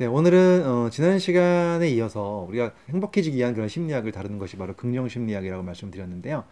네, 0.00 0.06
오늘은 0.06 0.66
어, 0.66 0.88
지난 0.88 1.18
시간에 1.18 1.86
이어서 1.90 2.46
우리가 2.48 2.72
행복해지기 2.88 3.36
위한 3.36 3.52
그런 3.52 3.68
심리학을 3.68 4.12
다루는 4.12 4.38
것이 4.38 4.56
바로 4.56 4.72
긍정 4.72 5.06
심리학이라고 5.06 5.62
말씀드렸는데요. 5.62 6.44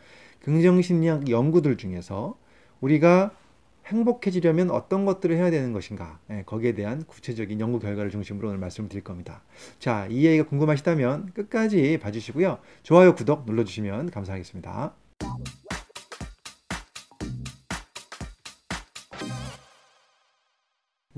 긍정 0.43 0.83
심리학 0.83 1.31
연구들 1.31 1.79
중에서 1.79 2.37
우리가 2.83 3.31
행복해지려면 3.87 4.71
어떤 4.71 5.07
것들을 5.07 5.35
해야 5.35 5.51
되는 5.51 5.73
것인가 5.73 6.19
예, 6.29 6.43
거기에 6.45 6.75
대한 6.75 7.05
구체적인 7.07 7.59
연구 7.59 7.79
결과를 7.79 8.11
중심으로 8.11 8.49
오늘 8.49 8.59
말씀을 8.59 8.91
드릴 8.91 9.03
겁니다. 9.03 9.41
자, 9.79 10.07
이 10.11 10.27
얘기가 10.27 10.47
궁금하시다면 10.47 11.33
끝까지 11.33 11.99
봐주시고요. 12.03 12.59
좋아요, 12.83 13.15
구독 13.15 13.47
눌러주시면 13.47 14.11
감사하겠습니다. 14.11 14.93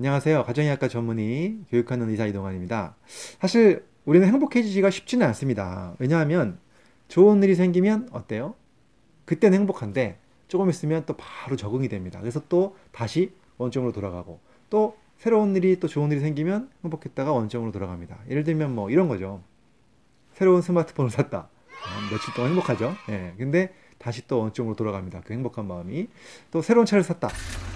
안녕하세요. 0.01 0.45
가정의학과 0.45 0.89
전문의 0.89 1.59
교육하는 1.69 2.09
의사 2.09 2.25
이동환입니다. 2.25 2.97
사실 3.39 3.85
우리는 4.07 4.27
행복해지기가 4.27 4.89
쉽지는 4.89 5.27
않습니다. 5.27 5.95
왜냐하면 5.99 6.59
좋은 7.09 7.43
일이 7.43 7.55
생기면 7.55 8.09
어때요? 8.11 8.55
그때는 9.27 9.59
행복한데 9.59 10.19
조금 10.49 10.71
있으면 10.71 11.05
또 11.05 11.19
바로 11.19 11.55
적응이 11.55 11.89
됩니다. 11.89 12.19
그래서 12.19 12.41
또 12.49 12.79
다시 12.93 13.33
원점으로 13.59 13.93
돌아가고 13.93 14.41
또 14.71 14.97
새로운 15.19 15.55
일이 15.55 15.79
또 15.79 15.87
좋은 15.87 16.11
일이 16.11 16.21
생기면 16.21 16.71
행복했다가 16.83 17.31
원점으로 17.33 17.71
돌아갑니다. 17.71 18.21
예를 18.31 18.43
들면 18.43 18.75
뭐 18.75 18.89
이런 18.89 19.07
거죠. 19.07 19.43
새로운 20.33 20.63
스마트폰을 20.63 21.11
샀다. 21.11 21.41
어, 21.41 22.11
며칠 22.11 22.33
동안 22.33 22.53
행복하죠. 22.53 22.95
예. 23.11 23.35
근데 23.37 23.75
다시 23.99 24.27
또 24.27 24.39
원점으로 24.39 24.77
돌아갑니다. 24.77 25.21
그 25.27 25.35
행복한 25.35 25.69
마음이. 25.69 26.09
또 26.51 26.63
새로운 26.63 26.87
차를 26.87 27.05
샀다. 27.05 27.29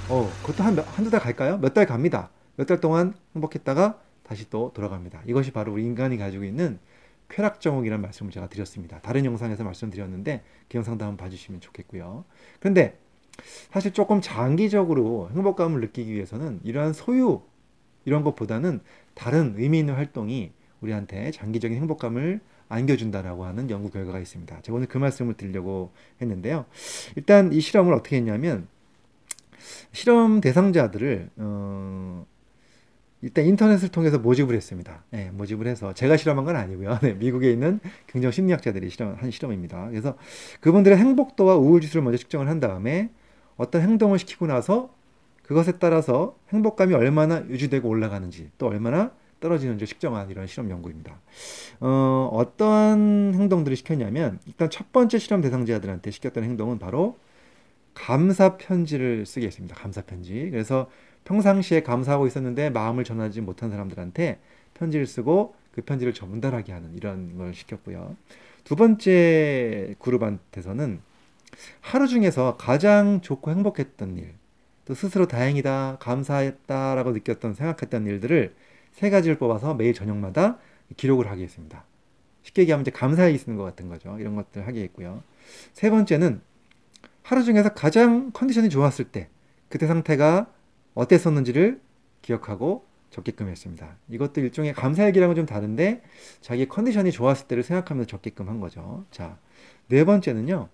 어, 0.08 0.28
그것도 0.42 0.62
한, 0.62 0.78
한두 0.78 1.10
달 1.10 1.20
갈까요? 1.20 1.58
몇 1.58 1.72
달 1.74 1.86
갑니다. 1.86 2.30
몇 2.56 2.66
달 2.66 2.80
동안 2.80 3.14
행복했다가 3.34 3.98
다시 4.22 4.48
또 4.50 4.72
돌아갑니다. 4.74 5.22
이것이 5.26 5.50
바로 5.52 5.72
우리 5.72 5.84
인간이 5.84 6.16
가지고 6.18 6.44
있는 6.44 6.78
쾌락정옥이라는 7.30 8.02
말씀을 8.02 8.30
제가 8.30 8.48
드렸습니다. 8.48 9.00
다른 9.00 9.24
영상에서 9.24 9.64
말씀드렸는데 9.64 10.42
그 10.68 10.76
영상도 10.76 11.04
한번 11.04 11.16
봐주시면 11.16 11.60
좋겠고요. 11.60 12.24
그런데 12.60 12.98
사실 13.72 13.92
조금 13.92 14.20
장기적으로 14.20 15.30
행복감을 15.34 15.80
느끼기 15.80 16.12
위해서는 16.12 16.60
이러한 16.62 16.92
소유 16.92 17.40
이런 18.04 18.22
것보다는 18.22 18.80
다른 19.14 19.54
의미 19.56 19.78
있는 19.80 19.94
활동이 19.94 20.52
우리한테 20.80 21.30
장기적인 21.30 21.76
행복감을 21.78 22.40
안겨준다라고 22.68 23.44
하는 23.44 23.70
연구 23.70 23.90
결과가 23.90 24.18
있습니다. 24.20 24.60
제가 24.62 24.76
오늘 24.76 24.86
그 24.86 24.98
말씀을 24.98 25.34
드리려고 25.34 25.92
했는데요. 26.20 26.66
일단 27.16 27.52
이 27.52 27.60
실험을 27.60 27.92
어떻게 27.94 28.16
했냐면 28.16 28.68
실험 29.92 30.40
대상자들을 30.40 31.30
어, 31.36 32.26
일단 33.22 33.46
인터넷을 33.46 33.88
통해서 33.88 34.18
모집을 34.18 34.54
했습니다. 34.54 35.02
네, 35.10 35.30
모집을 35.30 35.66
해서 35.66 35.94
제가 35.94 36.16
실험한 36.18 36.44
건 36.44 36.56
아니고요. 36.56 36.98
네, 37.02 37.14
미국에 37.14 37.50
있는 37.50 37.80
긍정 38.06 38.30
심리학자들이 38.30 38.90
실험한 38.90 39.30
실험입니다. 39.30 39.88
그래서 39.88 40.16
그분들의 40.60 40.98
행복도와 40.98 41.56
우울 41.56 41.80
지수를 41.80 42.02
먼저 42.02 42.18
측정을 42.18 42.48
한 42.48 42.60
다음에 42.60 43.10
어떤 43.56 43.80
행동을 43.80 44.18
시키고 44.18 44.46
나서 44.46 44.94
그것에 45.42 45.78
따라서 45.78 46.36
행복감이 46.50 46.92
얼마나 46.94 47.46
유지되고 47.48 47.88
올라가는지 47.88 48.50
또 48.58 48.66
얼마나 48.66 49.12
떨어지는지 49.40 49.86
측정한 49.86 50.30
이런 50.30 50.46
실험 50.46 50.70
연구입니다. 50.70 51.20
어, 51.80 52.30
어떠한 52.32 53.32
행동들을 53.34 53.76
시켰냐면 53.76 54.38
일단 54.46 54.70
첫 54.70 54.92
번째 54.92 55.18
실험 55.18 55.40
대상자들한테 55.40 56.10
시켰던 56.10 56.44
행동은 56.44 56.78
바로 56.78 57.16
감사 57.94 58.56
편지를 58.56 59.24
쓰게 59.24 59.46
했습니다. 59.46 59.74
감사 59.74 60.02
편지. 60.02 60.48
그래서 60.50 60.90
평상시에 61.24 61.82
감사하고 61.82 62.26
있었는데 62.26 62.70
마음을 62.70 63.04
전하지 63.04 63.40
못한 63.40 63.70
사람들한테 63.70 64.40
편지를 64.74 65.06
쓰고 65.06 65.54
그 65.72 65.82
편지를 65.82 66.12
전달하게 66.12 66.72
하는 66.72 66.94
이런 66.94 67.36
걸 67.38 67.54
시켰고요. 67.54 68.16
두 68.64 68.76
번째 68.76 69.94
그룹한테서는 69.98 71.00
하루 71.80 72.08
중에서 72.08 72.56
가장 72.56 73.20
좋고 73.20 73.50
행복했던 73.50 74.18
일, 74.18 74.34
또 74.84 74.94
스스로 74.94 75.26
다행이다, 75.26 75.98
감사했다라고 76.00 77.12
느꼈던 77.12 77.54
생각했던 77.54 78.06
일들을 78.06 78.54
세 78.92 79.10
가지를 79.10 79.38
뽑아서 79.38 79.74
매일 79.74 79.94
저녁마다 79.94 80.58
기록을 80.96 81.30
하게 81.30 81.44
했습니다. 81.44 81.84
쉽게 82.42 82.62
얘기하면 82.62 82.82
이제 82.82 82.90
감사일기 82.90 83.38
쓰는 83.38 83.56
것 83.56 83.64
같은 83.64 83.88
거죠. 83.88 84.16
이런 84.18 84.36
것들 84.36 84.66
하게 84.66 84.82
했고요. 84.82 85.22
세 85.72 85.90
번째는 85.90 86.40
하루 87.24 87.42
중에서 87.42 87.70
가장 87.70 88.30
컨디션이 88.32 88.68
좋았을 88.68 89.06
때 89.06 89.28
그때 89.70 89.86
상태가 89.86 90.46
어땠었는지를 90.94 91.80
기억하고 92.20 92.84
적게끔 93.10 93.48
했습니다. 93.48 93.96
이것도 94.10 94.42
일종의 94.42 94.74
감사일기랑은 94.74 95.34
좀 95.34 95.46
다른데 95.46 96.02
자기 96.42 96.68
컨디션이 96.68 97.10
좋았을 97.12 97.48
때를 97.48 97.62
생각하면서 97.62 98.06
적게끔 98.08 98.48
한 98.48 98.60
거죠. 98.60 99.06
자, 99.10 99.38
네 99.88 100.04
번째는요. 100.04 100.68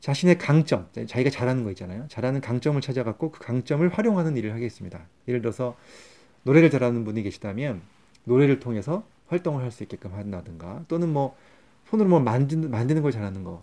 자신의 0.00 0.38
강점, 0.38 0.88
자기가 0.92 1.30
잘하는 1.30 1.64
거 1.64 1.70
있잖아요. 1.70 2.06
잘하는 2.08 2.40
강점을 2.40 2.80
찾아갖고 2.80 3.30
그 3.30 3.40
강점을 3.40 3.86
활용하는 3.88 4.36
일을 4.36 4.54
하겠습니다. 4.54 5.06
예를 5.28 5.42
들어서 5.42 5.76
노래를 6.44 6.70
잘하는 6.70 7.04
분이 7.04 7.22
계시다면 7.22 7.82
노래를 8.24 8.58
통해서 8.58 9.04
활동을 9.28 9.62
할 9.62 9.70
수 9.70 9.82
있게끔 9.82 10.14
한다든가 10.14 10.84
또는 10.88 11.12
뭐 11.12 11.36
손으로 11.88 12.08
뭐 12.08 12.20
만드는, 12.20 12.70
만드는 12.70 13.02
걸 13.02 13.12
잘하는 13.12 13.44
거 13.44 13.62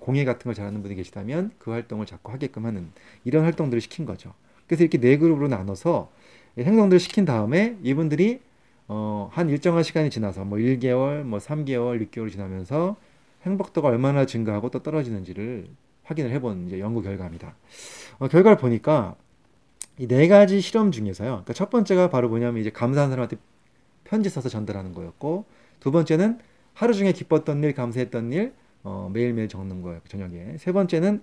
공예 0.00 0.24
같은 0.24 0.44
걸 0.44 0.54
잘하는 0.54 0.82
분이 0.82 0.94
계시다면 0.94 1.52
그 1.58 1.70
활동을 1.70 2.06
자꾸 2.06 2.32
하게끔 2.32 2.66
하는 2.66 2.90
이런 3.24 3.44
활동들을 3.44 3.80
시킨 3.80 4.04
거죠. 4.06 4.34
그래서 4.66 4.82
이렇게 4.84 4.98
네 4.98 5.16
그룹으로 5.16 5.48
나눠서 5.48 6.10
행동들을 6.58 7.00
시킨 7.00 7.24
다음에 7.24 7.76
이분들이 7.82 8.40
어, 8.88 9.28
한 9.32 9.48
일정한 9.50 9.82
시간이 9.82 10.10
지나서 10.10 10.44
뭐 10.44 10.58
1개월, 10.58 11.22
뭐 11.22 11.38
3개월, 11.38 12.00
6개월이 12.10 12.30
지나면서 12.32 12.96
행복도가 13.42 13.88
얼마나 13.88 14.26
증가하고 14.26 14.70
또 14.70 14.82
떨어지는지를 14.82 15.68
확인을 16.04 16.30
해본 16.32 16.68
이제 16.68 16.80
연구 16.80 17.02
결과입니다. 17.02 17.54
어, 18.18 18.28
결과를 18.28 18.56
보니까 18.58 19.14
이 19.98 20.06
네 20.06 20.28
가지 20.28 20.60
실험 20.60 20.92
중에서요. 20.92 21.28
그러니까 21.28 21.52
첫 21.52 21.70
번째가 21.70 22.08
바로 22.10 22.28
뭐냐면 22.28 22.60
이제 22.60 22.70
감사한 22.70 23.10
사람한테 23.10 23.36
편지 24.04 24.30
써서 24.30 24.48
전달하는 24.48 24.92
거였고, 24.94 25.44
두 25.80 25.90
번째는 25.90 26.38
하루 26.74 26.94
중에 26.94 27.12
기뻤던 27.12 27.62
일, 27.64 27.74
감사했던 27.74 28.32
일, 28.32 28.52
어, 28.82 29.10
매일매일 29.12 29.48
적는 29.48 29.82
거예요. 29.82 30.00
저녁에. 30.08 30.56
세 30.58 30.72
번째는 30.72 31.22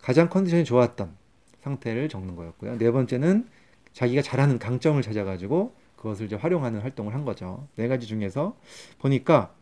가장 0.00 0.28
컨디션이 0.28 0.64
좋았던 0.64 1.16
상태를 1.60 2.08
적는 2.08 2.36
거였고요. 2.36 2.78
네 2.78 2.90
번째는 2.90 3.48
자기가 3.92 4.22
잘하는 4.22 4.58
강점을 4.58 5.00
찾아가지고 5.02 5.74
그것을 5.96 6.26
이제 6.26 6.36
활용하는 6.36 6.80
활동을 6.80 7.14
한 7.14 7.24
거죠. 7.24 7.66
네 7.76 7.88
가지 7.88 8.06
중에서 8.06 8.56
보니까 8.98 9.54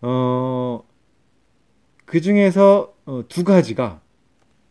어, 0.00 0.82
그 2.04 2.20
중에서 2.20 2.94
어, 3.06 3.22
두 3.28 3.44
가지가 3.44 4.00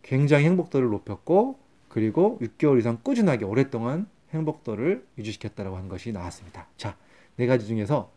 굉장히 0.03 0.45
행복도를 0.45 0.89
높였고 0.89 1.57
그리고 1.87 2.37
6개월 2.41 2.79
이상 2.79 2.99
꾸준하게 3.01 3.45
오랫동안 3.45 4.07
행복도를 4.31 5.05
유지시켰다라고 5.17 5.77
한 5.77 5.89
것이 5.89 6.11
나왔습니다. 6.11 6.67
자, 6.77 6.95
네 7.37 7.47
가지 7.47 7.65
중에서 7.67 8.11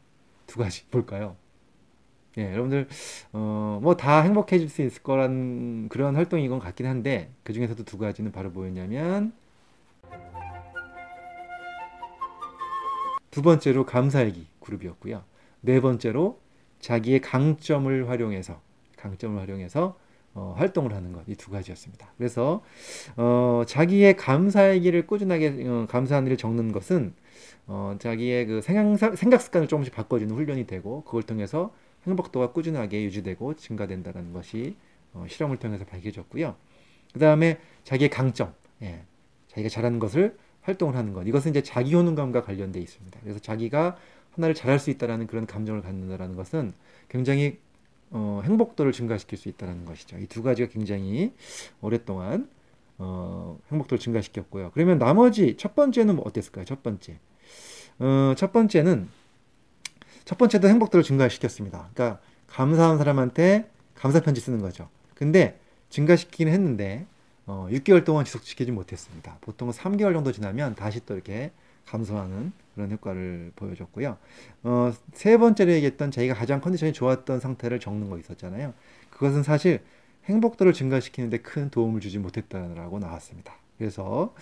두 0.47 0.59
가지 0.59 0.87
볼까요? 0.91 1.37
예, 2.39 2.51
여러분들 2.53 2.89
어, 3.33 3.79
뭐 3.83 3.95
다 3.97 4.23
행복해질 4.23 4.69
수 4.69 4.83
있을 4.83 5.03
거란 5.03 5.89
그런 5.89 6.17
활동인 6.17 6.51
건 6.51 6.59
같긴 6.59 6.87
한데 6.87 7.31
그 7.43 7.53
중에서도 7.53 7.85
두 7.85 7.99
가지는 7.99 8.33
바로 8.33 8.51
뭐였냐면 8.51 9.33
두 13.31 13.43
번째로 13.43 13.85
감사일기 13.85 14.47
그룹이었고요. 14.61 15.23
네 15.61 15.81
번째로 15.81 16.39
자기의 16.81 17.21
강점을 17.21 18.09
활용해서 18.09 18.61
강점을 18.97 19.41
활용해서 19.41 19.97
어, 20.35 20.55
활동을 20.59 20.93
하는 20.95 21.13
것 21.13 21.23
이 21.29 21.35
두 21.37 21.51
가지였습니다. 21.51 22.09
그래서 22.19 22.63
어, 23.17 23.63
자기의 23.67 24.17
감사일기를 24.17 25.07
꾸준하게 25.07 25.65
어, 25.67 25.87
감사한 25.89 26.27
일을 26.27 26.37
적는 26.37 26.73
것은 26.73 27.15
어, 27.67 27.97
자기의 27.99 28.47
그 28.47 28.61
생각, 28.61 29.17
생각 29.17 29.41
습관을 29.41 29.69
조금씩 29.69 29.95
바꿔주는 29.95 30.35
훈련이 30.35 30.67
되고 30.67 31.03
그걸 31.05 31.23
통해서 31.23 31.73
행복도가 32.07 32.53
꾸준하게 32.53 33.05
유지되고 33.05 33.55
증가된다는 33.55 34.33
것이 34.33 34.77
어, 35.13 35.25
실험을 35.29 35.59
통해서 35.59 35.85
밝혀졌고요. 35.85 36.57
그 37.13 37.19
다음에 37.19 37.59
자기의 37.85 38.11
강점, 38.11 38.53
예, 38.83 39.05
자기가 39.49 39.69
잘하는 39.69 39.99
것을 39.99 40.37
활동을 40.63 40.97
하는 40.97 41.13
것. 41.13 41.27
이것은 41.27 41.51
이제 41.51 41.63
자기 41.63 41.95
효능감과 41.95 42.43
관련돼 42.43 42.81
있습니다. 42.81 43.21
그래서 43.23 43.39
자기가 43.39 43.97
하나를 44.33 44.55
잘할 44.55 44.79
수 44.79 44.91
있다라는 44.91 45.27
그런 45.27 45.47
감정을 45.47 45.83
갖는다라는 45.83 46.35
것은 46.35 46.73
굉장히 47.09 47.59
어, 48.11 48.43
행복도를 48.45 48.93
증가시킬 48.93 49.39
수 49.39 49.49
있다는 49.49 49.85
것이죠. 49.85 50.19
이 50.19 50.27
두 50.27 50.43
가지가 50.43 50.69
굉장히 50.71 51.33
오랫동안 51.81 52.49
어, 52.99 53.59
행복도를 53.71 54.01
증가시켰고요. 54.01 54.71
그러면 54.75 54.99
나머지 54.99 55.57
첫 55.57 55.75
번째는 55.75 56.17
뭐 56.17 56.25
어땠을까요? 56.27 56.65
첫 56.65 56.83
번째. 56.83 57.19
어, 57.99 58.35
첫 58.37 58.53
번째는 58.53 59.09
첫 60.25 60.39
번째도 60.39 60.69
행복도를 60.69 61.05
증가시켰습니다. 61.05 61.89
그러니까 61.93 62.21
감사한 62.49 62.99
사람한테 62.99 63.69
감사 63.95 64.21
편지 64.21 64.41
쓰는 64.41 64.61
거죠. 64.61 64.89
근데 65.15 65.59
증가시키긴 65.91 66.49
했는데 66.49 67.07
어, 67.47 67.69
6개월 67.71 68.05
동안 68.05 68.25
지속시키지 68.25 68.73
못했습니다. 68.73 69.37
보통 69.41 69.71
3개월 69.71 70.15
정도 70.15 70.33
지나면 70.33 70.75
다시 70.75 71.05
또 71.05 71.15
이렇게 71.15 71.53
감소하는 71.87 72.53
그런 72.75 72.91
효과를 72.91 73.53
보여줬고요. 73.57 74.17
어, 74.63 74.93
세 75.13 75.37
번째로 75.37 75.73
얘기했던 75.73 76.11
자기가 76.11 76.35
가장 76.35 76.61
컨디션이 76.61 76.93
좋았던 76.93 77.41
상태를 77.41 77.81
적는 77.81 78.09
거 78.09 78.19
있었잖아요. 78.19 78.73
그것은 79.11 79.43
사실 79.43 79.81
행복도를 80.25 80.73
증가시키는데 80.73 81.39
큰 81.39 81.69
도움을 81.71 82.01
주지 82.01 82.19
못했다라고 82.19 82.99
나왔습니다. 82.99 83.55
그래서 83.77 84.35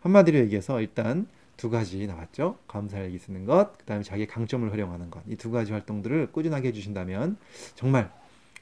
한마디로 0.00 0.38
얘기해서 0.38 0.80
일단 0.80 1.26
두 1.58 1.68
가지 1.70 2.06
나왔죠. 2.06 2.58
감사일기 2.68 3.18
쓰는 3.18 3.44
것, 3.44 3.76
그 3.78 3.84
다음에 3.84 4.02
자기 4.04 4.26
강점을 4.26 4.70
활용하는 4.72 5.10
것. 5.10 5.22
이 5.28 5.36
두 5.36 5.50
가지 5.50 5.72
활동들을 5.72 6.32
꾸준하게 6.32 6.68
해주신다면 6.68 7.36
정말 7.74 8.10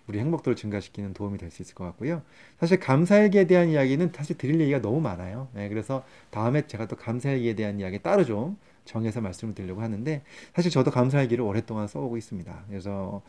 우리 0.08 0.18
행복도를 0.20 0.56
증가시키는 0.56 1.14
도움이 1.14 1.36
될 1.38 1.50
수 1.50 1.62
있을 1.62 1.74
것 1.74 1.84
같고요. 1.84 2.22
사실 2.60 2.78
감사일기에 2.80 3.46
대한 3.46 3.68
이야기는 3.70 4.12
사실 4.14 4.38
드릴 4.38 4.60
얘기가 4.60 4.80
너무 4.80 5.00
많아요. 5.00 5.48
네, 5.54 5.68
그래서 5.68 6.04
다음에 6.30 6.66
제가 6.66 6.86
또 6.88 6.96
감사일기에 6.96 7.54
대한 7.54 7.80
이야기 7.80 8.00
따로 8.00 8.24
좀 8.24 8.56
정해서 8.84 9.20
말씀을 9.20 9.54
드리려고 9.54 9.82
하는데 9.82 10.22
사실 10.54 10.70
저도 10.70 10.92
감사일기를 10.92 11.44
오랫동안 11.44 11.88
써오고 11.88 12.16
있습니다. 12.18 12.64
그래서 12.68 13.22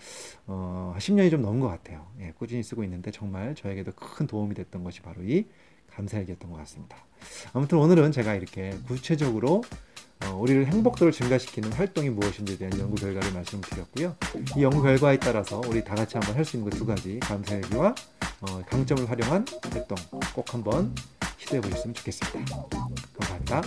어, 0.45 0.95
10년이 0.99 1.31
좀 1.31 1.41
넘은 1.41 1.59
것 1.59 1.67
같아요. 1.67 2.05
예, 2.21 2.31
꾸준히 2.37 2.63
쓰고 2.63 2.83
있는데 2.83 3.11
정말 3.11 3.55
저에게도 3.55 3.93
큰 3.93 4.27
도움이 4.27 4.55
됐던 4.55 4.83
것이 4.83 5.01
바로 5.01 5.23
이 5.23 5.45
감사일기였던 5.97 6.49
것 6.51 6.57
같습니다. 6.59 6.97
아무튼 7.53 7.79
오늘은 7.79 8.11
제가 8.11 8.35
이렇게 8.35 8.77
구체적으로 8.87 9.63
어, 10.25 10.33
우리를 10.35 10.65
행복도를 10.67 11.11
증가시키는 11.13 11.73
활동이 11.73 12.09
무엇인지에 12.09 12.57
대한 12.57 12.79
연구 12.79 12.95
결과를 12.95 13.33
말씀드렸고요. 13.33 14.15
이 14.55 14.63
연구 14.63 14.81
결과에 14.81 15.17
따라서 15.19 15.61
우리 15.67 15.83
다 15.83 15.93
같이 15.95 16.17
한번 16.17 16.35
할 16.35 16.43
수 16.45 16.57
있는 16.57 16.69
그두 16.69 16.85
가지 16.85 17.19
감사일기와 17.19 17.93
어, 18.41 18.61
강점을 18.69 19.09
활용한 19.09 19.45
활동 19.71 19.97
꼭 20.33 20.53
한번 20.53 20.93
시도해 21.37 21.61
보셨으면 21.61 21.93
좋겠습니다. 21.93 22.67
감사합니다. 23.19 23.61